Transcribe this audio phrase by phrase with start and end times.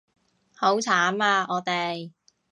[0.55, 2.09] 好慘啊我哋